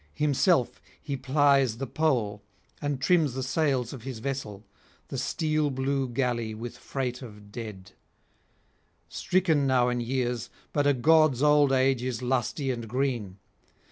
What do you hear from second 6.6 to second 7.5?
freight [304